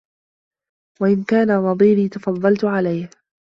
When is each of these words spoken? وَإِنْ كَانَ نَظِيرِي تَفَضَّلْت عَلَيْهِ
وَإِنْ 1.01 1.23
كَانَ 1.23 1.47
نَظِيرِي 1.57 2.09
تَفَضَّلْت 2.09 2.65
عَلَيْهِ 2.65 3.09